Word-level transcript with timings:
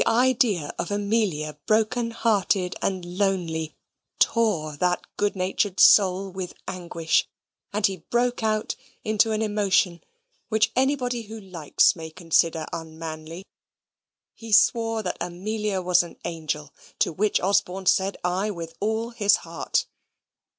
The 0.03 0.07
idea 0.09 0.73
of 0.79 0.89
Amelia 0.89 1.59
broken 1.67 2.09
hearted 2.09 2.75
and 2.81 3.05
lonely 3.19 3.75
tore 4.17 4.75
that 4.77 5.03
good 5.15 5.35
natured 5.35 5.79
soul 5.79 6.31
with 6.31 6.55
anguish. 6.67 7.27
And 7.71 7.85
he 7.85 7.97
broke 7.97 8.41
out 8.41 8.75
into 9.03 9.31
an 9.31 9.43
emotion, 9.43 10.03
which 10.49 10.71
anybody 10.75 11.21
who 11.21 11.39
likes 11.39 11.95
may 11.95 12.09
consider 12.09 12.65
unmanly. 12.73 13.45
He 14.33 14.51
swore 14.51 15.03
that 15.03 15.17
Amelia 15.21 15.83
was 15.83 16.01
an 16.01 16.17
angel, 16.25 16.73
to 16.97 17.13
which 17.13 17.39
Osborne 17.39 17.85
said 17.85 18.17
aye 18.23 18.49
with 18.49 18.73
all 18.79 19.11
his 19.11 19.35
heart. 19.45 19.85